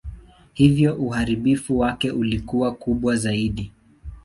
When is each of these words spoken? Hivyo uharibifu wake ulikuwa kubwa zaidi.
Hivyo 0.53 0.95
uharibifu 0.95 1.79
wake 1.79 2.11
ulikuwa 2.11 2.73
kubwa 2.75 3.15
zaidi. 3.15 3.71